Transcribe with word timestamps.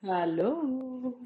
Hallo. 0.00 1.18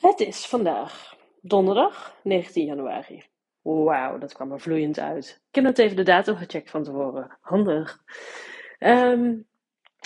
Het 0.00 0.20
is 0.20 0.46
vandaag 0.46 1.16
donderdag 1.40 2.16
19 2.22 2.64
januari. 2.64 3.24
Wauw, 3.62 4.18
dat 4.18 4.32
kwam 4.32 4.52
er 4.52 4.60
vloeiend 4.60 4.98
uit. 4.98 5.42
Ik 5.48 5.54
heb 5.54 5.64
net 5.64 5.78
even 5.78 5.96
de 5.96 6.02
datum 6.02 6.36
gecheckt 6.36 6.70
van 6.70 6.82
tevoren. 6.82 7.38
Handig. 7.40 8.02
Ehm, 8.78 9.36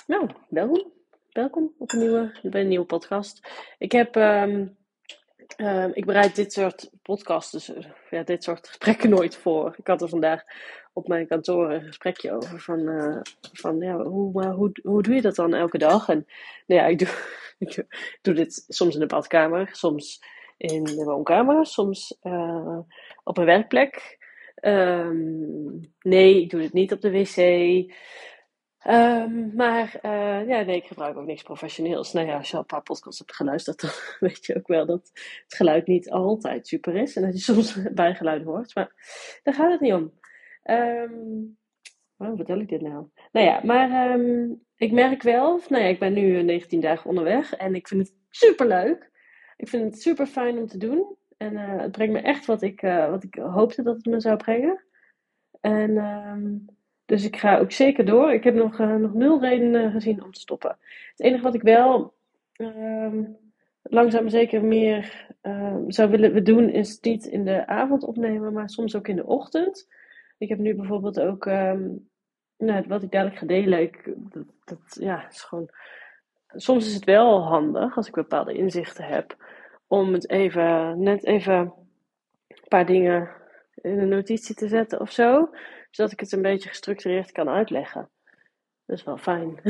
nou, 0.06 0.30
welkom. 0.48 0.92
Welkom 1.32 1.74
op 1.78 1.92
een 1.92 1.98
nieuwe, 1.98 2.38
bij 2.42 2.60
een 2.60 2.68
nieuwe 2.68 2.86
podcast. 2.86 3.48
Ik 3.78 3.92
heb, 3.92 4.16
ehm, 4.16 4.66
ehm, 5.56 5.90
ik 5.92 6.04
bereid 6.04 6.36
dit 6.36 6.52
soort 6.52 6.90
podcasts, 7.02 7.52
dus 7.52 7.74
eh, 7.74 7.84
ja, 8.10 8.22
dit 8.22 8.44
soort 8.44 8.68
gesprekken 8.68 9.10
nooit 9.10 9.36
voor. 9.36 9.74
Ik 9.76 9.86
had 9.86 10.02
er 10.02 10.08
vandaag 10.08 10.42
op 10.92 11.08
mijn 11.08 11.26
kantoor 11.26 11.70
een 11.70 11.82
gesprekje 11.82 12.32
over 12.32 12.60
van, 12.60 12.88
eh, 12.88 13.20
van 13.52 13.78
ja, 13.78 13.96
hoe, 14.02 14.46
hoe, 14.46 14.72
hoe 14.82 15.02
doe 15.02 15.14
je 15.14 15.20
dat 15.20 15.34
dan 15.34 15.54
elke 15.54 15.78
dag? 15.78 16.08
En 16.08 16.26
nou 16.66 16.80
ja, 16.80 16.86
ik 16.86 16.98
doe, 16.98 17.08
ik 17.68 17.84
doe 18.22 18.34
dit 18.34 18.64
soms 18.68 18.94
in 18.94 19.00
de 19.00 19.06
badkamer, 19.06 19.68
soms 19.72 20.22
in 20.56 20.84
de 20.84 21.04
woonkamer, 21.04 21.66
soms 21.66 22.18
uh, 22.22 22.78
op 23.24 23.38
een 23.38 23.44
werkplek. 23.44 24.18
Um, 24.60 25.92
nee, 26.00 26.40
ik 26.40 26.50
doe 26.50 26.60
dit 26.60 26.72
niet 26.72 26.92
op 26.92 27.00
de 27.00 27.10
wc. 27.10 27.36
Um, 28.88 29.54
maar 29.54 29.98
uh, 30.02 30.48
ja, 30.48 30.60
nee, 30.60 30.76
ik 30.76 30.84
gebruik 30.84 31.16
ook 31.16 31.26
niks 31.26 31.42
professioneels. 31.42 32.12
Nou 32.12 32.26
ja, 32.26 32.36
als 32.36 32.48
je 32.48 32.54
al 32.54 32.60
een 32.60 32.66
paar 32.66 32.82
podcasts 32.82 33.18
hebt 33.18 33.34
geluisterd, 33.34 33.80
dan 33.80 33.90
weet 34.28 34.46
je 34.46 34.56
ook 34.56 34.66
wel 34.66 34.86
dat 34.86 35.10
het 35.44 35.54
geluid 35.54 35.86
niet 35.86 36.10
altijd 36.10 36.66
super 36.66 36.96
is. 36.96 37.16
En 37.16 37.22
dat 37.22 37.32
je 37.32 37.38
soms 37.52 37.92
bijgeluid 37.92 38.44
hoort. 38.44 38.74
Maar 38.74 38.92
daar 39.42 39.54
gaat 39.54 39.70
het 39.70 39.80
niet 39.80 39.92
om. 39.92 40.12
Um, 40.64 41.56
vertel 42.16 42.60
ik 42.60 42.68
dit 42.68 42.80
nou? 42.80 43.06
Nou 43.32 43.46
ja, 43.46 43.60
maar 43.64 44.10
um, 44.10 44.62
ik 44.76 44.92
merk 44.92 45.22
wel, 45.22 45.60
nou 45.68 45.82
ja, 45.82 45.88
ik 45.88 45.98
ben 45.98 46.12
nu 46.12 46.42
19 46.42 46.80
dagen 46.80 47.08
onderweg 47.08 47.54
en 47.54 47.74
ik 47.74 47.88
vind 47.88 48.00
het 48.00 48.16
super 48.30 48.66
leuk. 48.66 49.10
Ik 49.56 49.68
vind 49.68 49.84
het 49.84 50.02
super 50.02 50.26
fijn 50.26 50.58
om 50.58 50.66
te 50.66 50.78
doen. 50.78 51.16
En 51.36 51.52
uh, 51.52 51.80
het 51.80 51.92
brengt 51.92 52.12
me 52.12 52.20
echt 52.20 52.46
wat 52.46 52.62
ik, 52.62 52.80
wat 52.80 53.24
ik 53.24 53.34
hoopte 53.34 53.82
dat 53.82 53.96
het 53.96 54.06
me 54.06 54.20
zou 54.20 54.36
brengen. 54.36 54.84
En 55.60 55.96
dus 57.06 57.24
ik 57.24 57.36
ga 57.36 57.58
ook 57.58 57.72
zeker 57.72 58.04
door. 58.04 58.32
Ik 58.32 58.44
heb 58.44 58.54
nog, 58.54 58.78
uh, 58.78 58.94
nog 58.94 59.14
nul 59.14 59.40
redenen 59.40 59.90
gezien 59.90 60.22
om 60.24 60.32
te 60.32 60.40
stoppen. 60.40 60.76
Het 61.10 61.20
enige 61.20 61.42
wat 61.42 61.54
ik 61.54 61.62
wel 61.62 62.14
um, 62.56 63.36
langzaam 63.82 64.28
zeker 64.28 64.64
meer 64.64 65.26
zou 65.88 66.10
willen 66.10 66.44
doen, 66.44 66.70
is 66.70 67.00
niet 67.00 67.24
in 67.24 67.44
de 67.44 67.66
avond 67.66 68.04
opnemen, 68.04 68.52
maar 68.52 68.70
soms 68.70 68.96
ook 68.96 69.08
in 69.08 69.16
de 69.16 69.26
ochtend. 69.26 69.88
Ik 70.38 70.48
heb 70.48 70.58
nu 70.58 70.74
bijvoorbeeld 70.74 71.20
ook, 71.20 71.46
um, 71.46 72.08
nou, 72.56 72.84
wat 72.88 73.02
ik 73.02 73.10
dadelijk 73.10 73.38
ga 73.38 73.46
delen, 73.46 73.80
ik, 73.80 74.14
dat, 74.16 74.44
dat, 74.64 74.96
ja, 75.00 75.28
is 75.28 75.42
gewoon, 75.42 75.68
soms 76.48 76.86
is 76.86 76.94
het 76.94 77.04
wel 77.04 77.42
handig 77.42 77.96
als 77.96 78.06
ik 78.08 78.14
bepaalde 78.14 78.54
inzichten 78.54 79.04
heb, 79.04 79.36
om 79.86 80.12
het 80.12 80.30
even, 80.30 81.02
net 81.02 81.24
even 81.24 81.54
een 82.48 82.68
paar 82.68 82.86
dingen 82.86 83.28
in 83.74 83.98
een 83.98 84.08
notitie 84.08 84.54
te 84.54 84.68
zetten 84.68 85.00
of 85.00 85.10
zo, 85.10 85.48
zodat 85.94 86.12
ik 86.12 86.20
het 86.20 86.32
een 86.32 86.42
beetje 86.42 86.68
gestructureerd 86.68 87.32
kan 87.32 87.48
uitleggen. 87.48 88.10
Dat 88.86 88.98
is 88.98 89.04
wel 89.04 89.16
fijn. 89.16 89.60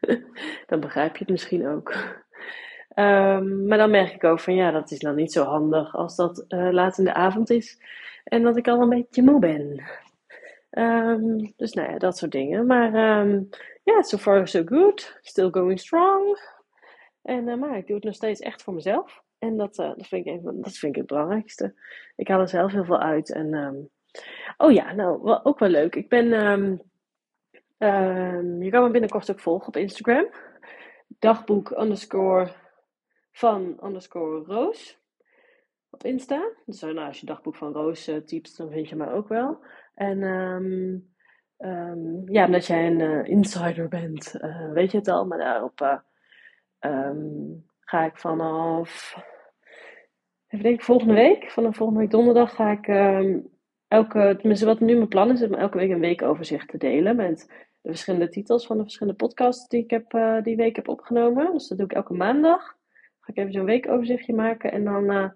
dan 0.66 0.80
begrijp 0.80 1.12
je 1.12 1.18
het 1.18 1.28
misschien 1.28 1.68
ook. 1.68 1.94
Um, 2.94 3.66
maar 3.66 3.78
dan 3.78 3.90
merk 3.90 4.12
ik 4.12 4.24
ook 4.24 4.40
van 4.40 4.54
ja, 4.54 4.70
dat 4.70 4.90
is 4.90 5.00
nou 5.00 5.16
niet 5.16 5.32
zo 5.32 5.44
handig 5.44 5.94
als 5.94 6.16
dat 6.16 6.44
uh, 6.48 6.70
laat 6.70 6.98
in 6.98 7.04
de 7.04 7.14
avond 7.14 7.50
is 7.50 7.82
en 8.24 8.42
dat 8.42 8.56
ik 8.56 8.68
al 8.68 8.80
een 8.80 8.88
beetje 8.88 9.22
moe 9.22 9.40
ben. 9.40 9.84
Um, 10.70 11.52
dus 11.56 11.72
nou 11.72 11.92
ja, 11.92 11.98
dat 11.98 12.16
soort 12.16 12.32
dingen. 12.32 12.66
Maar 12.66 13.20
um, 13.20 13.48
ja, 13.82 14.02
so 14.02 14.16
far 14.16 14.48
so 14.48 14.62
good. 14.64 15.18
Still 15.20 15.50
going 15.50 15.80
strong. 15.80 16.38
En 17.22 17.48
uh, 17.48 17.54
maar 17.54 17.76
ik 17.76 17.86
doe 17.86 17.96
het 17.96 18.04
nog 18.04 18.14
steeds 18.14 18.40
echt 18.40 18.62
voor 18.62 18.74
mezelf. 18.74 19.22
En 19.38 19.56
dat, 19.56 19.78
uh, 19.78 19.86
dat, 19.96 20.06
vind 20.06 20.26
ik 20.26 20.32
even, 20.32 20.60
dat 20.60 20.72
vind 20.72 20.92
ik 20.92 20.98
het 20.98 21.06
belangrijkste. 21.06 21.74
Ik 22.16 22.28
haal 22.28 22.40
er 22.40 22.48
zelf 22.48 22.72
heel 22.72 22.84
veel 22.84 23.00
uit. 23.00 23.32
En, 23.32 23.90
oh 24.56 24.72
ja, 24.72 24.92
nou, 24.92 25.22
wel, 25.22 25.44
ook 25.44 25.58
wel 25.58 25.68
leuk. 25.68 25.94
Ik 25.94 26.08
ben, 26.08 26.28
je 28.60 28.70
kan 28.70 28.82
me 28.82 28.90
binnenkort 28.90 29.30
ook 29.30 29.40
volgen 29.40 29.68
op 29.68 29.76
Instagram. 29.76 30.26
Dagboek 31.18 31.70
underscore 31.70 32.50
van 33.32 33.78
underscore 33.84 34.44
Roos. 34.44 34.98
Op 35.90 36.04
Insta. 36.04 36.50
Dus 36.66 36.80
nou, 36.80 36.98
als 36.98 37.20
je 37.20 37.26
dagboek 37.26 37.56
van 37.56 37.72
Roos 37.72 38.08
uh, 38.08 38.16
typt, 38.16 38.56
dan 38.56 38.70
vind 38.70 38.88
je 38.88 38.96
mij 38.96 39.12
ook 39.12 39.28
wel. 39.28 39.58
En 39.94 40.22
um, 40.22 41.08
ja, 42.26 42.44
omdat 42.44 42.66
jij 42.66 42.86
een 42.86 43.00
uh, 43.00 43.28
insider 43.28 43.88
bent, 43.88 44.34
uh, 44.40 44.72
weet 44.72 44.90
je 44.90 44.98
het 44.98 45.08
al. 45.08 45.26
Maar 45.26 45.38
daarop 45.38 46.02
ga 47.80 48.04
ik 48.04 48.16
vanaf, 48.16 49.16
even 50.48 50.80
volgende 50.80 51.14
week, 51.14 51.50
vanaf 51.50 51.76
volgende 51.76 52.00
week 52.00 52.10
donderdag 52.10 52.54
ga 52.54 52.70
ik 52.70 52.86
elke, 53.88 54.34
tenminste 54.38 54.66
wat 54.66 54.80
nu 54.80 54.94
mijn 54.94 55.08
plan 55.08 55.30
is, 55.30 55.40
is 55.40 55.48
om 55.48 55.54
elke 55.54 55.78
week 55.78 55.90
een 55.90 56.00
weekoverzicht 56.00 56.68
te 56.68 56.78
delen 56.78 57.16
met 57.16 57.46
de 57.80 57.88
verschillende 57.88 58.28
titels 58.28 58.66
van 58.66 58.76
de 58.76 58.82
verschillende 58.82 59.18
podcasts 59.18 59.68
die 59.68 59.82
ik 59.82 59.90
heb, 59.90 60.12
uh, 60.12 60.42
die 60.42 60.56
week 60.56 60.76
heb 60.76 60.88
opgenomen. 60.88 61.52
Dus 61.52 61.68
dat 61.68 61.78
doe 61.78 61.86
ik 61.86 61.92
elke 61.92 62.14
maandag. 62.14 62.76
Ga 63.20 63.32
ik 63.32 63.36
even 63.36 63.52
zo'n 63.52 63.64
weekoverzichtje 63.64 64.34
maken 64.34 64.72
en 64.72 64.84
dan 64.84 65.10
uh, 65.10 65.28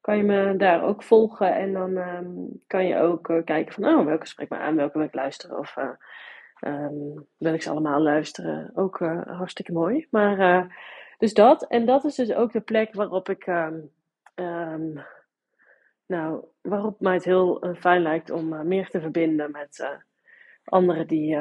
kan 0.00 0.16
je 0.16 0.22
me 0.22 0.56
daar 0.56 0.82
ook 0.82 1.02
volgen. 1.02 1.54
En 1.54 1.72
dan 1.72 1.96
um, 1.96 2.62
kan 2.66 2.86
je 2.86 2.96
ook 2.96 3.28
uh, 3.28 3.44
kijken 3.44 3.72
van, 3.72 3.84
oh, 3.84 4.04
welke 4.04 4.26
spreekt 4.26 4.50
me 4.50 4.56
aan, 4.56 4.76
welke 4.76 4.98
wil 4.98 5.06
ik 5.06 5.14
luisteren. 5.14 5.58
Of 5.58 5.76
um, 6.66 7.26
wil 7.36 7.54
ik 7.54 7.62
ze 7.62 7.70
allemaal 7.70 8.00
luisteren. 8.00 8.70
Ook 8.74 8.98
hartstikke 9.26 9.72
mooi. 9.72 10.06
Maar, 10.10 10.66
dus 11.18 11.34
dat. 11.34 11.66
En 11.66 11.86
dat 11.86 12.04
is 12.04 12.14
dus 12.14 12.32
ook 12.32 12.52
de 12.52 12.60
plek 12.60 12.94
waarop 12.94 13.28
ik, 13.28 13.46
um, 14.34 15.00
nou, 16.10 16.44
waarop 16.60 17.00
mij 17.00 17.14
het 17.14 17.24
heel 17.24 17.74
fijn 17.78 18.02
lijkt 18.02 18.30
om 18.30 18.66
meer 18.66 18.88
te 18.88 19.00
verbinden 19.00 19.50
met 19.50 20.00
anderen 20.64 21.06
die, 21.06 21.36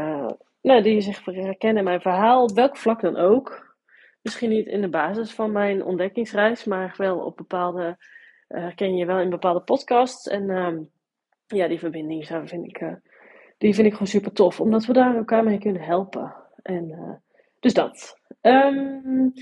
nou, 0.61 0.81
die 0.81 1.01
zich 1.01 1.25
herkennen 1.25 1.77
in 1.77 1.83
mijn 1.83 2.01
verhaal. 2.01 2.43
Op 2.43 2.51
welk 2.51 2.77
vlak 2.77 3.01
dan 3.01 3.15
ook. 3.15 3.75
Misschien 4.21 4.49
niet 4.49 4.67
in 4.67 4.81
de 4.81 4.89
basis 4.89 5.33
van 5.33 5.51
mijn 5.51 5.83
ontdekkingsreis, 5.83 6.63
maar 6.63 6.93
wel 6.97 7.19
op 7.19 7.37
bepaalde 7.37 7.97
herken 8.47 8.95
je 8.95 9.05
wel 9.05 9.19
in 9.19 9.29
bepaalde 9.29 9.61
podcasts. 9.61 10.27
En 10.27 10.49
uh, 10.49 10.77
ja, 11.47 11.67
die 11.67 11.79
verbinding 11.79 12.27
vind 12.27 12.65
ik, 12.65 12.99
die 13.57 13.73
vind 13.73 13.87
ik 13.87 13.93
gewoon 13.93 14.07
super 14.07 14.31
tof. 14.31 14.59
Omdat 14.59 14.85
we 14.85 14.93
daar 14.93 15.15
elkaar 15.15 15.43
mee 15.43 15.59
kunnen 15.59 15.81
helpen. 15.81 16.35
En, 16.61 17.21
dus 17.59 17.73
dat. 17.73 18.19
Um, 18.41 19.33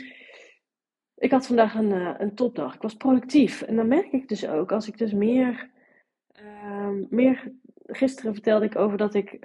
ik 1.17 1.31
had 1.31 1.47
vandaag 1.47 1.75
een, 1.75 2.21
een 2.21 2.35
topdag. 2.35 2.75
Ik 2.75 2.81
was 2.81 2.95
productief. 2.95 3.61
En 3.61 3.75
dan 3.75 3.87
merk 3.87 4.11
ik 4.11 4.27
dus 4.27 4.47
ook, 4.47 4.71
als 4.71 4.87
ik 4.87 4.97
dus 4.97 5.13
meer... 5.13 5.69
meer 7.09 7.51
gisteren 7.85 8.33
vertelde 8.33 8.65
ik 8.65 8.75
over 8.75 8.97
dat 8.97 9.13
ik 9.13 9.39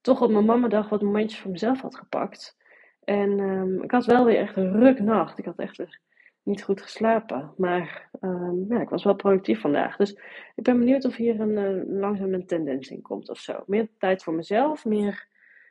toch 0.00 0.22
op 0.22 0.30
mijn 0.30 0.44
mamadag 0.44 0.88
wat 0.88 1.02
momentjes 1.02 1.40
voor 1.40 1.50
mezelf 1.50 1.80
had 1.80 1.96
gepakt. 1.96 2.56
En 3.04 3.38
um, 3.38 3.82
ik 3.82 3.90
had 3.90 4.06
wel 4.06 4.24
weer 4.24 4.38
echt 4.38 4.56
een 4.56 4.72
ruk 4.72 5.00
nacht. 5.00 5.38
Ik 5.38 5.44
had 5.44 5.58
echt 5.58 6.00
niet 6.42 6.62
goed 6.62 6.82
geslapen. 6.82 7.52
Maar 7.56 8.10
um, 8.20 8.66
ja, 8.68 8.80
ik 8.80 8.88
was 8.88 9.04
wel 9.04 9.14
productief 9.14 9.60
vandaag. 9.60 9.96
Dus 9.96 10.12
ik 10.54 10.62
ben 10.62 10.78
benieuwd 10.78 11.04
of 11.04 11.16
hier 11.16 11.40
een, 11.40 11.86
uh, 11.88 12.00
langzaam 12.00 12.34
een 12.34 12.46
tendens 12.46 12.88
in 12.90 13.02
komt 13.02 13.28
of 13.28 13.38
zo. 13.38 13.62
Meer 13.66 13.88
tijd 13.98 14.22
voor 14.22 14.34
mezelf, 14.34 14.84
meer 14.84 15.28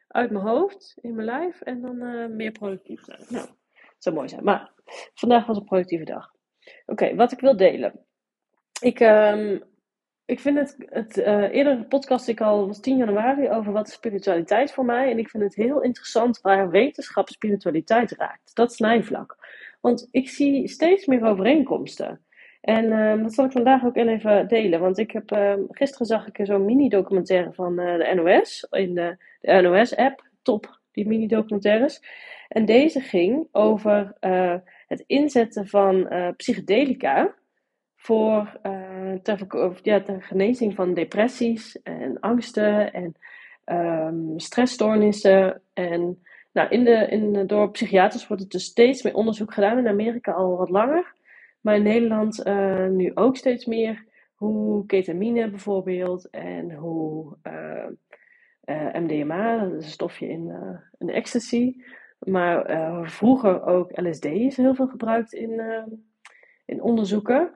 uit 0.08 0.32
mijn 0.32 0.46
hoofd, 0.46 0.98
in 1.02 1.16
mijn 1.16 1.28
lijf 1.28 1.62
en 1.62 1.82
dan 1.82 2.36
meer 2.36 2.52
productief 2.52 3.04
zijn. 3.04 3.26
Nou, 3.30 3.48
zou 3.97 4.16
mooi 4.16 4.30
zijn. 4.30 4.44
Maar 4.44 4.72
vandaag 5.13 5.46
was 5.46 5.58
een 5.58 5.63
productieve 5.63 6.06
dag. 6.06 6.31
Oké, 6.85 7.16
wat 7.16 7.31
ik 7.31 7.40
wil 7.40 7.58
delen. 7.58 8.06
Ik, 8.80 9.00
um, 9.00 9.63
ik 10.25 10.40
vind 10.40 10.58
het, 10.58 10.75
het 10.85 11.18
uh, 11.18 11.53
eerdere 11.53 11.84
podcast 11.84 12.28
ik 12.28 12.41
al 12.41 12.68
was 12.68 12.80
10 12.80 12.97
januari 12.97 13.50
over 13.50 13.72
wat 13.72 13.88
is 13.88 13.94
spiritualiteit 13.94 14.74
voor 14.74 14.86
mij. 14.86 15.12
En 15.12 15.18
ik 15.18 15.30
vind 15.30 15.44
het 15.44 15.56
heel 15.56 15.81
interessant 15.81 16.41
waar 16.41 16.69
wetenschap 16.69 17.30
spiritualiteit 17.30 18.12
raakt. 18.12 18.56
Dat 18.56 18.74
snijvlak. 18.74 19.38
Want 19.81 20.07
ik 20.12 20.30
zie 20.30 20.68
steeds 20.68 21.06
meer 21.06 21.24
overeenkomsten. 21.24 22.22
En 22.62 22.86
uh, 22.86 23.24
dat 23.24 23.33
zal 23.33 23.45
ik 23.45 23.51
vandaag 23.51 23.86
ook 23.86 23.95
even 23.95 24.48
delen. 24.48 24.80
Want 24.80 24.98
ik 24.98 25.12
heb, 25.12 25.31
uh, 25.31 25.54
gisteren 25.69 26.07
zag 26.07 26.27
ik 26.27 26.45
zo'n 26.45 26.66
mini-documentaire 26.66 27.54
van 27.54 27.80
uh, 27.80 27.98
de 27.98 28.13
NOS. 28.16 28.68
In 28.69 28.94
de, 28.94 29.18
de 29.39 29.62
NOS-app. 29.62 30.25
Top, 30.42 30.76
die 30.98 31.08
mini-documentaires. 31.08 32.02
En 32.48 32.66
deze 32.66 33.00
ging 33.00 33.48
over 33.52 34.14
het 34.88 35.04
inzetten 35.08 35.68
van 35.68 36.10
psychedelica. 36.38 37.36
Voor 37.96 38.60
ter, 39.24 39.48
ja, 39.82 40.02
ter 40.02 40.24
genezing 40.24 40.76
van 40.76 40.94
depressies 40.94 41.82
en 41.82 42.20
angsten 42.20 42.94
en 42.94 43.16
um, 43.66 44.40
stressstoornissen. 44.40 45.62
En 45.74 46.24
nou, 46.54 46.70
in 46.70 46.84
de, 46.84 47.08
in, 47.10 47.48
door 47.48 47.72
psychiaters 47.72 48.28
wordt 48.28 48.44
er 48.44 48.50
dus 48.50 48.64
steeds 48.64 49.04
meer 49.04 49.16
onderzoek 49.16 49.54
gedaan. 49.54 49.78
In 49.78 49.88
Amerika 49.88 50.32
al 50.32 50.58
wat 50.58 50.70
langer. 50.70 51.14
Maar 51.62 51.76
in 51.76 51.84
Nederland 51.84 52.48
uh, 52.48 52.88
nu 52.88 53.12
ook 53.14 53.38
steeds 53.38 53.66
meer. 53.66 54.06
Hoe 54.36 54.86
ketamine 54.86 55.50
bijvoorbeeld 55.50 56.30
en 56.30 56.72
hoe 56.72 57.38
uh, 58.69 58.84
uh, 58.84 58.94
MDMA, 58.94 59.58
dat 59.58 59.74
is 59.74 59.86
een 59.86 59.92
stofje 59.92 60.28
in, 60.28 60.52
in 60.98 61.10
ecstasy, 61.10 61.75
maar 62.19 62.72
uh, 62.72 63.08
vroeger 63.08 63.64
ook 63.66 64.02
LSD 64.02 64.25
is 64.25 64.58
heel 64.58 64.75
veel 64.75 64.88
gebruikt 64.88 65.34
in, 65.34 65.52
uh, 65.52 65.84
in 66.66 66.81
onderzoeken. 66.81 67.52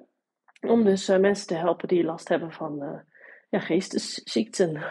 Om 0.68 0.84
dus 0.84 1.10
uh, 1.10 1.18
mensen 1.18 1.48
te 1.48 1.56
helpen 1.56 1.88
die 1.88 2.04
last 2.04 2.28
hebben 2.28 2.52
van 2.52 3.04
ja, 3.50 3.60
geestesziekten. 3.60 4.84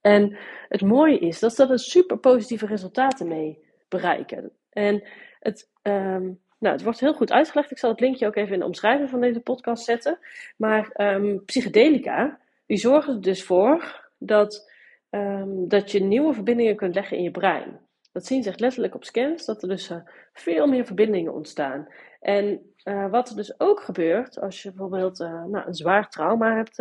En 0.00 0.36
het 0.68 0.82
mooie 0.82 1.18
is 1.18 1.38
dat 1.38 1.54
ze 1.54 1.66
er 1.66 1.78
super 1.78 2.18
positieve 2.18 2.66
resultaten 2.66 3.28
mee 3.28 3.64
bereiken. 3.88 4.52
En 4.70 5.02
het, 5.40 5.70
um, 5.82 6.40
nou, 6.58 6.74
het 6.74 6.82
wordt 6.82 7.00
heel 7.00 7.14
goed 7.14 7.32
uitgelegd. 7.32 7.70
Ik 7.70 7.78
zal 7.78 7.90
het 7.90 8.00
linkje 8.00 8.26
ook 8.26 8.36
even 8.36 8.52
in 8.52 8.58
de 8.58 8.64
omschrijving 8.64 9.10
van 9.10 9.20
deze 9.20 9.40
podcast 9.40 9.84
zetten. 9.84 10.18
Maar 10.56 10.90
um, 10.96 11.44
psychedelica, 11.44 12.38
die 12.66 12.76
zorgen 12.76 13.14
er 13.14 13.20
dus 13.20 13.44
voor 13.44 14.06
dat, 14.18 14.67
um, 15.10 15.68
dat 15.68 15.90
je 15.90 16.00
nieuwe 16.00 16.34
verbindingen 16.34 16.76
kunt 16.76 16.94
leggen 16.94 17.16
in 17.16 17.22
je 17.22 17.30
brein. 17.30 17.80
Dat 18.12 18.26
zien 18.26 18.42
ze 18.42 18.48
echt 18.48 18.60
letterlijk 18.60 18.94
op 18.94 19.04
scans, 19.04 19.44
dat 19.44 19.62
er 19.62 19.68
dus 19.68 19.90
uh, 19.90 19.98
veel 20.32 20.66
meer 20.66 20.84
verbindingen 20.84 21.34
ontstaan. 21.34 21.86
En 22.20 22.72
uh, 22.84 23.10
wat 23.10 23.28
er 23.28 23.36
dus 23.36 23.60
ook 23.60 23.80
gebeurt, 23.80 24.40
als 24.40 24.62
je 24.62 24.68
bijvoorbeeld 24.68 25.20
uh, 25.20 25.44
nou, 25.44 25.66
een 25.66 25.74
zwaar 25.74 26.08
trauma 26.08 26.56
hebt, 26.56 26.76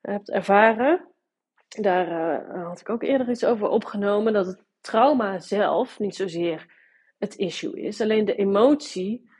hebt 0.00 0.30
ervaren, 0.30 1.08
daar 1.68 2.44
had 2.56 2.80
ik 2.80 2.88
ook 2.88 3.02
eerder 3.02 3.30
iets 3.30 3.44
over 3.44 3.68
opgenomen, 3.68 4.32
dat 4.32 4.46
het 4.46 4.64
trauma 4.80 5.38
zelf 5.38 5.98
niet 5.98 6.16
zozeer 6.16 6.66
het 7.18 7.34
issue 7.34 7.80
is. 7.80 8.00
Alleen 8.00 8.24
de 8.24 8.34
emotie 8.34 9.30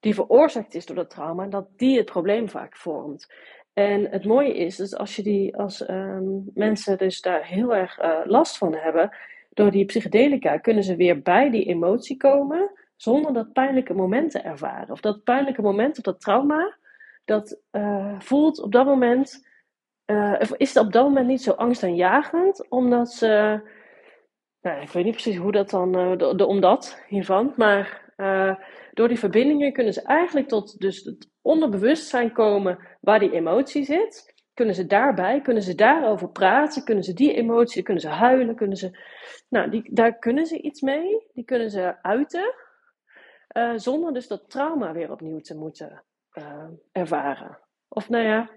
die 0.00 0.14
veroorzaakt 0.14 0.74
is 0.74 0.86
door 0.86 0.96
dat 0.96 1.10
trauma, 1.10 1.46
dat 1.46 1.68
die 1.76 1.96
het 1.96 2.06
probleem 2.06 2.48
vaak 2.48 2.76
vormt. 2.76 3.32
En 3.72 4.06
het 4.10 4.24
mooie 4.24 4.54
is, 4.54 4.76
dus 4.76 4.96
als, 4.96 5.16
je 5.16 5.22
die, 5.22 5.56
als 5.56 5.88
um, 5.88 6.50
mensen 6.54 6.98
dus 6.98 7.20
daar 7.20 7.46
heel 7.46 7.74
erg 7.74 8.02
uh, 8.02 8.18
last 8.24 8.58
van 8.58 8.74
hebben, 8.74 9.10
door 9.50 9.70
die 9.70 9.84
psychedelica 9.84 10.58
kunnen 10.58 10.84
ze 10.84 10.96
weer 10.96 11.22
bij 11.22 11.50
die 11.50 11.64
emotie 11.64 12.16
komen, 12.16 12.70
zonder 12.96 13.32
dat 13.32 13.52
pijnlijke 13.52 13.94
momenten 13.94 14.44
ervaren. 14.44 14.90
Of 14.90 15.00
dat 15.00 15.24
pijnlijke 15.24 15.62
moment 15.62 15.96
of 15.96 16.02
dat 16.04 16.20
trauma, 16.20 16.76
dat 17.24 17.60
uh, 17.72 18.20
voelt 18.20 18.62
op 18.62 18.72
dat 18.72 18.86
moment, 18.86 19.48
of 20.38 20.52
is 20.56 20.74
het 20.74 20.84
op 20.84 20.92
dat 20.92 21.04
moment 21.04 21.26
niet 21.26 21.42
zo 21.42 21.50
angstaanjagend, 21.50 22.68
omdat 22.68 23.12
ze 23.12 23.60
nou, 24.60 24.80
ik 24.80 24.88
weet 24.88 25.04
niet 25.04 25.12
precies 25.12 25.36
hoe 25.36 25.52
dat 25.52 25.70
dan, 25.70 25.92
de, 25.92 26.32
de 26.36 26.46
omdat 26.46 27.02
hiervan, 27.08 27.52
maar 27.56 28.09
uh, 28.20 28.54
door 28.92 29.08
die 29.08 29.18
verbindingen 29.18 29.72
kunnen 29.72 29.92
ze 29.92 30.02
eigenlijk 30.02 30.48
tot 30.48 30.80
dus 30.80 31.04
het 31.04 31.30
onderbewustzijn 31.40 32.32
komen 32.32 32.78
waar 33.00 33.18
die 33.18 33.32
emotie 33.32 33.84
zit. 33.84 34.34
Kunnen 34.54 34.74
ze 34.74 34.86
daarbij, 34.86 35.40
kunnen 35.40 35.62
ze 35.62 35.74
daarover 35.74 36.30
praten, 36.30 36.84
kunnen 36.84 37.04
ze 37.04 37.12
die 37.12 37.34
emotie, 37.34 37.82
kunnen 37.82 38.02
ze 38.02 38.08
huilen, 38.08 38.56
kunnen 38.56 38.76
ze, 38.76 38.98
nou, 39.48 39.70
die, 39.70 39.94
daar 39.94 40.18
kunnen 40.18 40.46
ze 40.46 40.60
iets 40.60 40.80
mee, 40.80 41.26
die 41.32 41.44
kunnen 41.44 41.70
ze 41.70 42.02
uiten, 42.02 42.54
uh, 43.56 43.72
zonder 43.76 44.12
dus 44.12 44.28
dat 44.28 44.50
trauma 44.50 44.92
weer 44.92 45.10
opnieuw 45.10 45.40
te 45.40 45.56
moeten 45.56 46.04
ervaren. 46.92 47.58
Of 47.88 48.08
nou 48.08 48.24
ja, 48.24 48.50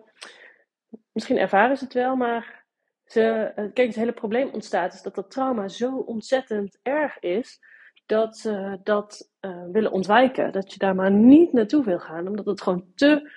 misschien 1.12 1.38
ervaren 1.38 1.77
ze 1.77 1.83
het 1.83 1.94
wel, 1.94 2.15
maar 2.15 2.65
ze, 3.06 3.21
eh, 3.21 3.65
kijk, 3.74 3.88
het 3.88 3.95
hele 3.95 4.13
probleem 4.13 4.50
ontstaat 4.50 4.94
is 4.94 5.01
dat 5.01 5.15
dat 5.15 5.31
trauma 5.31 5.68
zo 5.68 5.98
ontzettend 5.98 6.80
erg 6.81 7.19
is 7.19 7.60
dat 8.06 8.38
ze 8.38 8.80
dat 8.84 9.32
uh, 9.42 9.64
willen 9.72 9.92
ontwijken. 9.92 10.52
Dat 10.52 10.74
je 10.74 10.80
daar 10.80 10.96
maar 10.96 11.12
niet 11.12 11.54
naartoe 11.54 11.84
wil 11.84 12.00
gaan, 12.00 12.28
omdat 12.28 12.46
het 12.46 12.62
gewoon 12.62 12.86
te, 12.96 13.32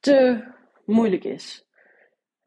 te 0.00 0.44
moeilijk 0.84 1.24
is. 1.24 1.68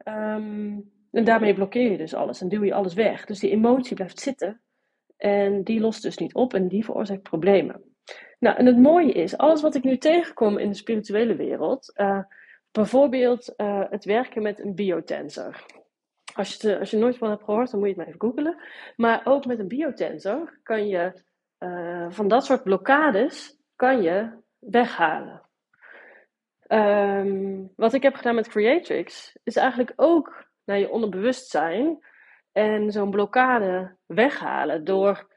Um, 0.04 0.92
en 1.10 1.24
daarmee 1.24 1.54
blokkeer 1.54 1.90
je 1.90 1.98
dus 1.98 2.14
alles 2.14 2.40
en 2.40 2.48
duw 2.48 2.64
je 2.64 2.74
alles 2.74 2.94
weg. 2.94 3.24
Dus 3.24 3.38
die 3.38 3.50
emotie 3.50 3.94
blijft 3.94 4.20
zitten 4.20 4.60
en 5.16 5.62
die 5.64 5.80
lost 5.80 6.02
dus 6.02 6.18
niet 6.18 6.34
op 6.34 6.54
en 6.54 6.68
die 6.68 6.84
veroorzaakt 6.84 7.22
problemen. 7.22 7.82
Nou, 8.38 8.56
en 8.56 8.66
het 8.66 8.78
mooie 8.78 9.12
is, 9.12 9.36
alles 9.36 9.62
wat 9.62 9.74
ik 9.74 9.84
nu 9.84 9.98
tegenkom 9.98 10.58
in 10.58 10.68
de 10.68 10.76
spirituele 10.76 11.36
wereld, 11.36 11.92
uh, 11.96 12.22
bijvoorbeeld 12.72 13.54
uh, 13.56 13.84
het 13.90 14.04
werken 14.04 14.42
met 14.42 14.60
een 14.60 14.74
biotensor. 14.74 15.64
Als 16.34 16.54
je, 16.54 16.68
het, 16.68 16.78
als 16.78 16.90
je 16.90 16.96
nooit 16.96 17.16
van 17.16 17.30
hebt 17.30 17.44
gehoord, 17.44 17.70
dan 17.70 17.80
moet 17.80 17.88
je 17.88 17.94
het 17.94 18.04
maar 18.04 18.14
even 18.14 18.28
googelen. 18.28 18.56
Maar 18.96 19.20
ook 19.24 19.46
met 19.46 19.58
een 19.58 19.68
biotensor 19.68 20.58
kan 20.62 20.88
je 20.88 21.12
uh, 21.58 22.06
van 22.08 22.28
dat 22.28 22.44
soort 22.44 22.62
blokkades 22.62 23.58
kan 23.76 24.02
je 24.02 24.30
weghalen. 24.58 25.42
Um, 26.68 27.72
wat 27.76 27.92
ik 27.92 28.02
heb 28.02 28.14
gedaan 28.14 28.34
met 28.34 28.48
Creatrix 28.48 29.36
is 29.42 29.56
eigenlijk 29.56 29.92
ook 29.96 30.46
naar 30.64 30.78
je 30.78 30.90
onderbewustzijn 30.90 31.98
en 32.52 32.92
zo'n 32.92 33.10
blokkade 33.10 33.96
weghalen 34.06 34.84
door 34.84 35.28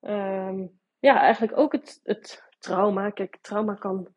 um, 0.00 0.80
ja, 0.98 1.20
eigenlijk 1.20 1.58
ook 1.58 1.72
het, 1.72 2.00
het 2.02 2.42
trauma. 2.58 3.10
Kijk, 3.10 3.38
trauma 3.40 3.74
kan. 3.74 4.08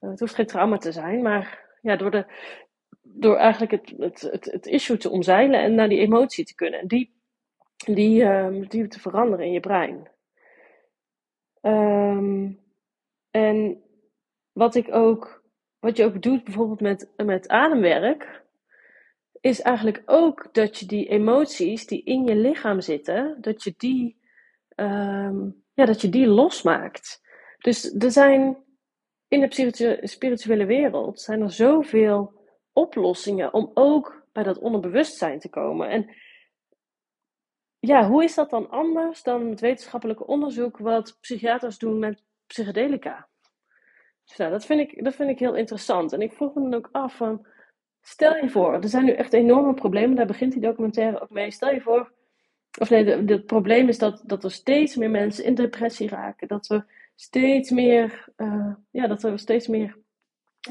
Uh, 0.00 0.10
het 0.10 0.20
hoeft 0.20 0.34
geen 0.34 0.46
trauma 0.46 0.76
te 0.76 0.92
zijn, 0.92 1.22
maar 1.22 1.64
ja, 1.82 1.96
door 1.96 2.10
de, 2.10 2.24
door 3.02 3.36
eigenlijk 3.36 3.70
het, 3.70 4.20
het, 4.20 4.48
het, 4.50 4.66
issue 4.66 4.96
te 4.96 5.10
omzeilen 5.10 5.60
en 5.60 5.74
naar 5.74 5.88
die 5.88 5.98
emotie 5.98 6.44
te 6.44 6.54
kunnen. 6.54 6.80
En 6.80 6.86
die, 6.86 7.14
die, 7.76 8.24
um, 8.24 8.68
die 8.68 8.88
te 8.88 9.00
veranderen 9.00 9.46
in 9.46 9.52
je 9.52 9.60
brein. 9.60 10.10
Um, 11.60 12.60
en 13.30 13.82
wat 14.52 14.74
ik 14.74 14.94
ook, 14.94 15.42
wat 15.78 15.96
je 15.96 16.04
ook 16.04 16.22
doet 16.22 16.44
bijvoorbeeld 16.44 16.80
met, 16.80 17.12
met 17.16 17.48
ademwerk, 17.48 18.42
is 19.40 19.60
eigenlijk 19.60 20.02
ook 20.06 20.48
dat 20.52 20.78
je 20.78 20.86
die 20.86 21.08
emoties 21.08 21.86
die 21.86 22.02
in 22.04 22.24
je 22.24 22.36
lichaam 22.36 22.80
zitten, 22.80 23.36
dat 23.40 23.62
je 23.62 23.74
die, 23.76 24.20
um, 24.76 25.64
ja, 25.74 25.84
dat 25.84 26.00
je 26.00 26.08
die 26.08 26.26
losmaakt. 26.26 27.22
Dus 27.58 27.94
er 27.94 28.10
zijn 28.10 28.64
in 29.28 29.40
de 29.40 30.00
spirituele 30.02 30.64
wereld 30.64 31.20
zijn 31.20 31.40
er 31.40 31.52
zoveel 31.52 32.32
oplossingen 32.72 33.54
om 33.54 33.70
ook 33.74 34.26
bij 34.32 34.42
dat 34.42 34.58
onderbewustzijn 34.58 35.38
te 35.38 35.48
komen. 35.48 35.88
En 35.88 36.14
ja, 37.80 38.08
hoe 38.08 38.24
is 38.24 38.34
dat 38.34 38.50
dan 38.50 38.70
anders 38.70 39.22
dan 39.22 39.50
het 39.50 39.60
wetenschappelijke 39.60 40.26
onderzoek 40.26 40.78
wat 40.78 41.18
psychiaters 41.20 41.78
doen 41.78 41.98
met 41.98 42.22
psychedelica? 42.46 43.28
Dus 44.24 44.36
nou, 44.36 44.50
dat 44.50 44.64
vind, 44.64 44.80
ik, 44.80 45.04
dat 45.04 45.14
vind 45.14 45.30
ik 45.30 45.38
heel 45.38 45.54
interessant. 45.54 46.12
En 46.12 46.20
ik 46.20 46.32
vroeg 46.32 46.54
me 46.54 46.62
dan 46.62 46.74
ook 46.74 46.88
af 46.92 47.16
van, 47.16 47.46
stel 48.00 48.36
je 48.36 48.48
voor, 48.48 48.72
er 48.72 48.88
zijn 48.88 49.04
nu 49.04 49.12
echt 49.12 49.32
enorme 49.32 49.74
problemen, 49.74 50.16
daar 50.16 50.26
begint 50.26 50.52
die 50.52 50.62
documentaire 50.62 51.20
ook 51.20 51.30
mee. 51.30 51.50
Stel 51.50 51.72
je 51.72 51.80
voor, 51.80 52.12
of 52.78 52.90
nee, 52.90 53.04
het 53.04 53.46
probleem 53.46 53.88
is 53.88 53.98
dat, 53.98 54.22
dat 54.26 54.44
er 54.44 54.50
steeds 54.50 54.96
meer 54.96 55.10
mensen 55.10 55.44
in 55.44 55.54
depressie 55.54 56.08
raken. 56.08 56.48
Dat 56.48 56.66
we 56.66 56.84
steeds 57.14 57.70
meer, 57.70 58.28
uh, 58.36 58.74
ja, 58.90 59.06
dat 59.06 59.22
er 59.22 59.38
steeds 59.38 59.66
meer 59.66 59.98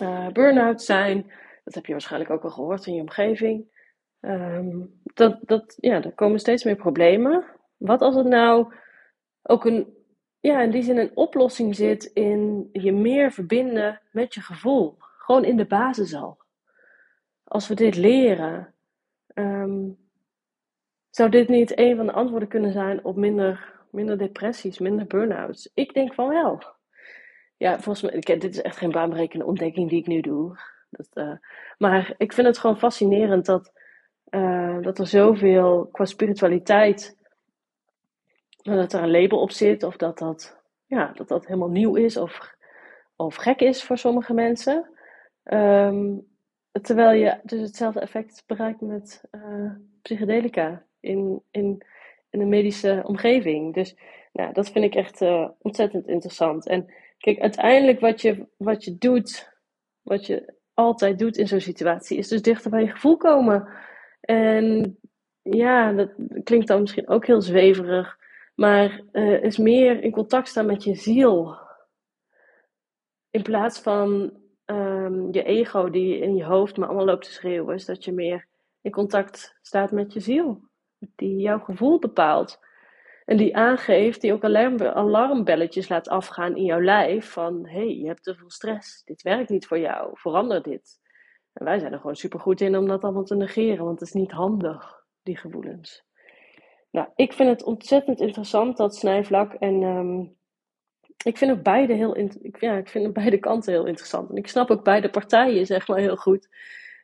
uh, 0.02 0.28
burn-out 0.28 0.82
zijn. 0.82 1.32
Dat 1.64 1.74
heb 1.74 1.86
je 1.86 1.92
waarschijnlijk 1.92 2.32
ook 2.32 2.44
al 2.44 2.50
gehoord 2.50 2.86
in 2.86 2.94
je 2.94 3.02
omgeving. 3.02 3.79
Um, 4.22 5.02
dat, 5.04 5.38
dat, 5.42 5.76
ja, 5.78 6.04
er 6.04 6.12
komen 6.12 6.40
steeds 6.40 6.64
meer 6.64 6.76
problemen. 6.76 7.46
Wat 7.78 8.02
als 8.02 8.16
het 8.16 8.26
nou 8.26 8.74
ook 9.42 9.66
een, 9.66 9.94
ja, 10.40 10.62
in 10.62 10.72
die 10.72 10.84
zin 10.84 10.98
een 10.98 11.16
oplossing 11.16 11.76
zit 11.76 12.04
in 12.04 12.70
je 12.72 12.92
meer 12.92 13.32
verbinden 13.32 14.02
met 14.12 14.34
je 14.34 14.42
gevoel? 14.42 14.96
Gewoon 15.00 15.44
in 15.44 15.58
de 15.58 15.66
basis 15.66 16.14
al. 16.14 16.38
Als 17.44 17.68
we 17.68 17.76
dit 17.76 17.96
leren, 17.96 18.74
um, 19.34 19.98
zou 21.10 21.30
dit 21.30 21.48
niet 21.48 21.80
een 21.80 21.96
van 21.96 22.06
de 22.06 22.12
antwoorden 22.12 22.50
kunnen 22.50 22.72
zijn 22.72 23.04
op 23.04 23.16
minder, 23.16 23.74
minder 23.92 24.18
depressies, 24.18 24.80
minder 24.80 25.06
burn-outs? 25.06 25.72
Ik 25.74 25.94
denk 25.94 26.14
van 26.14 26.28
wel. 26.28 26.64
Ja, 27.58 27.80
volgens 27.80 28.12
mij, 28.12 28.20
dit 28.20 28.44
is 28.44 28.62
echt 28.62 28.78
geen 28.78 28.92
baanbrekende 28.92 29.46
ontdekking 29.46 29.90
die 29.90 30.00
ik 30.00 30.08
nu 30.08 30.22
doe. 30.22 30.60
Dat, 30.90 31.08
uh, 31.14 31.38
maar 31.78 32.14
ik 32.18 32.34
vind 32.34 32.48
het 32.48 32.58
gewoon 32.58 32.78
fascinerend 32.78 33.46
dat, 33.46 33.72
uh, 34.32 34.82
dat 34.82 35.00
er 35.00 35.08
zoveel 35.08 35.90
qua 35.92 36.06
spiritualiteit, 36.06 37.18
dat 38.62 38.94
er 38.94 39.04
een 39.04 39.12
label 39.12 39.40
op 39.40 39.52
zit, 39.52 39.84
of 39.84 39.98
dat 39.98 40.18
dat, 40.18 40.62
ja, 40.86 41.12
dat, 41.16 41.28
dat 41.28 41.46
helemaal 41.46 41.70
nieuw 41.70 41.96
is 41.96 42.18
of, 42.18 42.56
of 43.16 43.36
gek 43.36 43.60
is 43.60 43.84
voor 43.84 43.98
sommige 43.98 44.34
mensen. 44.34 44.90
Um, 45.44 46.28
terwijl 46.72 47.12
je 47.12 47.40
dus 47.44 47.62
hetzelfde 47.62 48.00
effect 48.00 48.44
bereikt 48.48 48.82
met 48.82 49.24
uh, 49.32 49.72
psychedelica 50.02 50.84
in, 51.00 51.42
in, 51.52 51.84
in 52.30 52.42
een 52.42 52.50
medische 52.50 53.02
omgeving. 53.06 53.74
Dus 53.74 53.96
nou, 54.34 54.54
dat 54.54 54.70
vind 54.70 54.86
ik 54.86 54.96
echt 54.96 55.22
ontzettend 55.62 56.08
interessant. 56.08 56.68
En 56.68 56.94
kijk, 57.18 57.40
uiteindelijk 57.40 58.00
wat 58.00 58.22
je, 58.22 58.48
wat 58.58 58.84
je 58.84 58.98
doet, 58.98 59.58
wat 60.02 60.26
je 60.26 60.54
altijd 60.74 61.20
doet 61.20 61.38
in 61.38 61.48
zo'n 61.48 61.60
situatie, 61.60 62.18
is 62.18 62.28
dus 62.28 62.42
dichter 62.42 62.72
bij 62.72 62.82
je 62.82 62.92
gevoel 62.92 63.18
komen. 63.18 63.68
En 64.20 64.98
ja, 65.42 65.92
dat 65.92 66.12
klinkt 66.44 66.68
dan 66.68 66.82
misschien 66.82 67.10
ook 67.10 67.26
heel 67.26 67.42
zweverig, 67.42 68.18
maar 68.56 69.02
uh, 69.12 69.44
is 69.44 69.58
meer 69.58 70.04
in 70.04 70.12
contact 70.12 70.48
staan 70.48 70.66
met 70.66 70.84
je 70.84 70.96
ziel. 70.96 71.58
In 73.30 73.42
plaats 73.42 73.80
van 73.80 74.34
um, 74.66 75.28
je 75.32 75.44
ego 75.44 75.90
die 75.90 76.18
in 76.18 76.36
je 76.36 76.44
hoofd 76.44 76.78
maar 76.78 76.88
allemaal 76.88 77.06
loopt 77.06 77.26
te 77.26 77.32
schreeuwen, 77.32 77.76
is 77.76 77.86
dat 77.86 78.04
je 78.04 78.12
meer 78.12 78.48
in 78.82 78.92
contact 78.92 79.58
staat 79.62 79.92
met 79.92 80.14
je 80.14 80.20
ziel, 80.20 80.62
die 81.16 81.36
jouw 81.36 81.60
gevoel 81.60 82.00
bepaalt. 82.00 82.60
En 83.26 83.38
die 83.38 83.56
aangeeft, 83.56 84.22
die 84.22 84.34
ook 84.34 84.44
alarm, 84.44 84.82
alarmbelletjes 84.82 85.90
laat 85.90 86.10
afgaan 86.10 86.56
in 86.56 86.64
jouw 86.64 86.82
lijf. 86.82 87.32
Van, 87.32 87.68
hé, 87.68 87.78
hey, 87.78 87.96
je 87.96 88.08
hebt 88.08 88.24
te 88.24 88.36
veel 88.36 88.50
stress. 88.50 89.04
Dit 89.04 89.22
werkt 89.22 89.50
niet 89.50 89.68
voor 89.68 89.80
jou. 89.80 90.10
Verander 90.14 90.62
dit. 90.62 91.00
En 91.54 91.66
wij 91.66 91.80
zijn 91.80 91.94
er 91.94 92.00
gewoon 92.00 92.16
super 92.16 92.40
goed 92.40 92.62
in 92.62 92.78
om 92.78 92.88
dat 92.88 93.04
allemaal 93.04 93.24
te 93.24 93.36
negeren. 93.36 93.86
Want 93.86 94.00
het 94.00 94.08
is 94.08 94.14
niet 94.14 94.32
handig, 94.32 95.06
die 95.24 95.38
gevoelens. 95.38 96.08
Nou, 96.92 97.08
ik 97.16 97.34
vind 97.34 97.50
het 97.50 97.64
ontzettend 97.64 98.20
interessant, 98.20 98.78
dat 98.78 98.96
snijvlak. 98.96 99.54
En 99.54 99.82
um, 99.82 100.38
ik 101.24 101.38
vind 101.38 101.52
ook 101.52 101.64
beide 101.64 101.94
heel 101.94 102.18
ik, 102.18 102.60
ja, 102.60 102.78
ik 102.78 102.90
vind 102.90 103.14
beide 103.14 103.38
kanten 103.38 103.74
heel 103.74 103.86
interessant. 103.86 104.30
En 104.30 104.36
ik 104.36 104.48
snap 104.48 104.72
ook 104.72 104.84
beide 104.84 105.10
partijen, 105.10 105.66
zeg 105.66 105.88
maar, 105.88 105.98
heel 105.98 106.16
goed. 106.16 106.50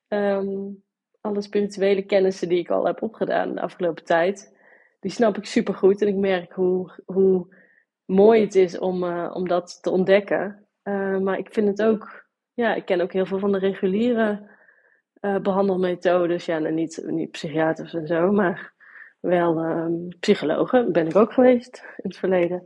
Um, 0.08 0.84
alle 1.22 1.42
spirituele 1.42 2.02
kennissen 2.02 2.50
die 2.50 2.60
ik 2.60 2.70
al 2.70 2.86
heb 2.86 3.02
opgedaan 3.02 3.54
de 3.54 3.62
afgelopen 3.62 4.04
tijd, 4.04 4.58
die 5.00 5.12
snap 5.12 5.38
ik 5.38 5.46
super 5.46 5.74
goed. 5.74 6.02
En 6.02 6.08
ik 6.08 6.16
merk 6.16 6.54
hoe, 6.54 6.92
hoe 7.06 7.56
mooi 8.06 8.42
het 8.42 8.56
is 8.56 8.80
om, 8.80 9.04
uh, 9.04 9.32
om 9.34 9.48
dat 9.48 9.78
te 9.82 9.90
ontdekken. 9.90 10.68
Uh, 10.84 11.18
maar 11.18 11.38
ik 11.38 11.54
vind 11.54 11.68
het 11.68 11.82
ook, 11.82 12.25
ja, 12.56 12.76
ik 12.76 12.86
ken 12.86 13.02
ook 13.02 13.14
heel 13.14 13.26
veel 13.26 13.40
van 13.40 13.52
de 13.52 13.58
reguliere 13.58 14.50
uh, 15.22 15.38
behandelmethodes. 15.38 16.46
Ja, 16.46 16.60
nou, 16.60 16.74
niet, 16.74 17.04
niet 17.06 17.32
psychiaters 17.32 17.94
en 17.94 18.08
zo, 18.08 18.32
maar 18.32 18.74
wel 19.20 19.58
um, 19.58 20.10
psychologen. 20.20 20.92
Ben 20.92 21.08
ik 21.08 21.16
ook 21.16 21.34
geweest 21.34 21.84
in 21.98 22.10
het 22.10 22.18
verleden. 22.18 22.66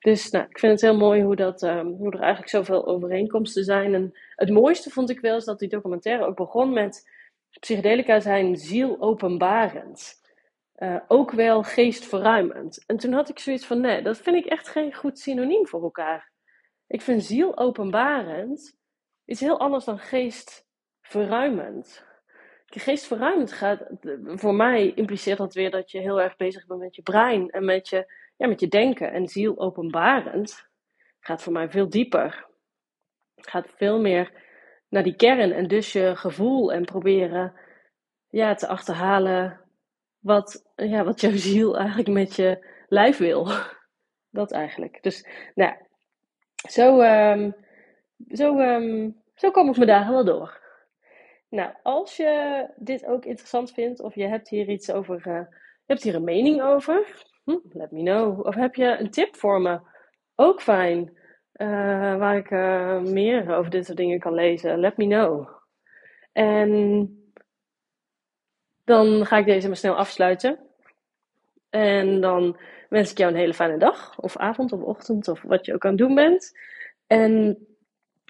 Dus 0.00 0.30
nou, 0.30 0.46
ik 0.48 0.58
vind 0.58 0.72
het 0.72 0.80
heel 0.80 0.96
mooi 0.96 1.22
hoe, 1.22 1.36
dat, 1.36 1.62
um, 1.62 1.86
hoe 1.86 2.12
er 2.12 2.20
eigenlijk 2.20 2.50
zoveel 2.50 2.86
overeenkomsten 2.86 3.64
zijn. 3.64 3.94
En 3.94 4.18
het 4.36 4.50
mooiste 4.50 4.90
vond 4.90 5.10
ik 5.10 5.20
wel 5.20 5.36
is 5.36 5.44
dat 5.44 5.58
die 5.58 5.68
documentaire 5.68 6.24
ook 6.24 6.36
begon 6.36 6.72
met 6.72 7.10
psychedelica 7.60 8.20
zijn 8.20 8.56
zielopenbarend. 8.56 10.22
Uh, 10.78 10.96
ook 11.08 11.30
wel 11.30 11.62
geestverruimend. 11.62 12.84
En 12.86 12.96
toen 12.96 13.12
had 13.12 13.28
ik 13.28 13.38
zoiets 13.38 13.66
van, 13.66 13.80
nee, 13.80 14.02
dat 14.02 14.18
vind 14.18 14.36
ik 14.36 14.44
echt 14.44 14.68
geen 14.68 14.94
goed 14.94 15.18
synoniem 15.18 15.66
voor 15.66 15.82
elkaar. 15.82 16.30
Ik 16.86 17.02
vind 17.02 17.24
zielopenbarend 17.24 18.76
iets 19.24 19.40
heel 19.40 19.60
anders 19.60 19.84
dan 19.84 19.98
geestverruimend. 19.98 22.04
Geestverruimend 22.66 23.52
gaat, 23.52 23.86
voor 24.24 24.54
mij 24.54 24.92
impliceert 24.94 25.38
dat 25.38 25.54
weer 25.54 25.70
dat 25.70 25.90
je 25.90 25.98
heel 25.98 26.20
erg 26.20 26.36
bezig 26.36 26.66
bent 26.66 26.80
met 26.80 26.96
je 26.96 27.02
brein 27.02 27.50
en 27.50 27.64
met 27.64 27.88
je, 27.88 28.12
ja, 28.36 28.46
met 28.46 28.60
je 28.60 28.68
denken. 28.68 29.12
En 29.12 29.28
zielopenbarend 29.28 30.68
gaat 31.20 31.42
voor 31.42 31.52
mij 31.52 31.70
veel 31.70 31.88
dieper. 31.88 32.46
Gaat 33.36 33.74
veel 33.76 34.00
meer 34.00 34.32
naar 34.88 35.02
die 35.02 35.16
kern 35.16 35.52
en 35.52 35.68
dus 35.68 35.92
je 35.92 36.16
gevoel 36.16 36.72
en 36.72 36.84
proberen 36.84 37.52
ja, 38.28 38.54
te 38.54 38.68
achterhalen 38.68 39.60
wat, 40.18 40.72
ja, 40.76 41.04
wat 41.04 41.20
jouw 41.20 41.36
ziel 41.36 41.78
eigenlijk 41.78 42.08
met 42.08 42.36
je 42.36 42.66
lijf 42.88 43.18
wil. 43.18 43.48
Dat 44.30 44.52
eigenlijk. 44.52 45.02
Dus 45.02 45.26
nou, 45.54 45.74
zo, 46.68 47.00
um, 47.00 47.54
zo, 48.28 48.58
um, 48.58 49.16
zo 49.34 49.50
kom 49.50 49.68
ik 49.68 49.76
me 49.76 49.86
daar 49.86 50.10
wel 50.10 50.24
door. 50.24 50.62
Nou, 51.48 51.72
als 51.82 52.16
je 52.16 52.66
dit 52.76 53.06
ook 53.06 53.24
interessant 53.24 53.72
vindt 53.72 54.00
of 54.00 54.14
je 54.14 54.26
hebt 54.26 54.48
hier 54.48 54.68
iets 54.68 54.90
over, 54.90 55.16
uh, 55.16 55.24
je 55.24 55.86
hebt 55.86 56.02
hier 56.02 56.14
een 56.14 56.24
mening 56.24 56.62
over, 56.62 57.24
hm, 57.44 57.58
let 57.72 57.90
me 57.90 58.02
know. 58.02 58.46
Of 58.46 58.54
heb 58.54 58.74
je 58.74 58.96
een 58.98 59.10
tip 59.10 59.36
voor 59.36 59.60
me? 59.60 59.80
Ook 60.34 60.62
fijn. 60.62 61.22
Uh, 61.54 61.68
waar 62.16 62.36
ik 62.36 62.50
uh, 62.50 63.00
meer 63.00 63.54
over 63.56 63.70
dit 63.70 63.84
soort 63.84 63.96
dingen 63.96 64.18
kan 64.18 64.34
lezen. 64.34 64.78
Let 64.78 64.96
me 64.96 65.06
know. 65.06 65.48
En 66.32 67.08
dan 68.84 69.26
ga 69.26 69.38
ik 69.38 69.46
deze 69.46 69.66
maar 69.66 69.76
snel 69.76 69.96
afsluiten. 69.96 70.58
En 71.70 72.20
dan 72.20 72.58
wens 72.88 73.10
ik 73.10 73.18
jou 73.18 73.32
een 73.32 73.38
hele 73.38 73.54
fijne 73.54 73.78
dag, 73.78 74.18
of 74.18 74.36
avond, 74.36 74.72
of 74.72 74.80
ochtend, 74.80 75.28
of 75.28 75.42
wat 75.42 75.66
je 75.66 75.74
ook 75.74 75.84
aan 75.84 75.90
het 75.90 75.98
doen 75.98 76.14
bent. 76.14 76.58
En 77.06 77.58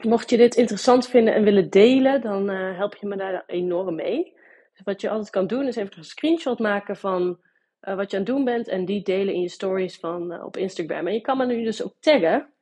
mocht 0.03 0.31
je 0.31 0.37
dit 0.37 0.55
interessant 0.55 1.09
vinden 1.09 1.35
en 1.35 1.45
willen 1.45 1.71
delen, 1.71 2.21
dan 2.21 2.51
uh, 2.51 2.77
help 2.77 2.95
je 2.95 3.07
me 3.07 3.17
daar 3.17 3.43
enorm 3.47 3.95
mee. 3.95 4.37
Dus 4.73 4.83
wat 4.85 5.01
je 5.01 5.09
altijd 5.09 5.31
kan 5.31 5.47
doen, 5.47 5.67
is 5.67 5.77
even 5.77 5.99
een 5.99 6.05
screenshot 6.05 6.59
maken 6.59 6.97
van 6.97 7.39
uh, 7.81 7.95
wat 7.95 8.11
je 8.11 8.17
aan 8.17 8.23
het 8.23 8.33
doen 8.33 8.45
bent 8.45 8.69
en 8.69 8.85
die 8.85 9.03
delen 9.03 9.35
in 9.35 9.41
je 9.41 9.49
stories 9.49 9.99
van, 9.99 10.33
uh, 10.33 10.45
op 10.45 10.57
Instagram. 10.57 11.07
En 11.07 11.13
je 11.13 11.21
kan 11.21 11.37
me 11.37 11.47
nu 11.47 11.65
dus 11.65 11.85
ook 11.85 11.95
taggen. 12.01 12.53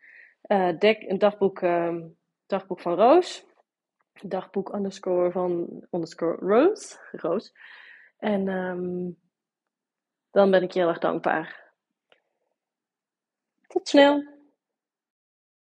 dek, 0.79 1.03
een 1.03 1.19
dagboek, 1.19 1.61
dagboek 2.47 2.81
van 2.81 2.95
Roos. 2.95 3.45
Dagboek 4.23 4.75
underscore 4.75 5.31
van 5.31 5.85
Roos. 6.41 6.99
Roos. 7.13 7.53
En 8.19 8.49
um, 8.49 9.19
dan 10.31 10.51
ben 10.51 10.63
ik 10.63 10.71
je 10.71 10.79
heel 10.79 10.89
erg 10.89 10.99
dankbaar. 10.99 11.73
Tot 13.67 13.89
snel! 13.89 14.32